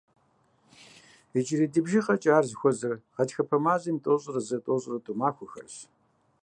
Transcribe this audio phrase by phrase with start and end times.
[1.37, 5.77] Иджырей ди бжыгъэкӏэ ар зыхуэзэр гъатхэпэ мазэм и тӏощӏрэ зы-тӏощӏрэ тӏу махуэхэрщ.